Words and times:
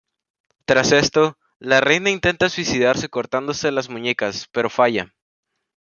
Tras 0.65 0.93
esto, 0.93 1.37
la 1.59 1.79
Reina 1.79 2.09
intenta 2.09 2.49
suicidarse 2.49 3.07
cortándose 3.09 3.69
las 3.71 3.87
muñecas, 3.89 4.47
pero 4.51 4.71
falla. 4.71 5.13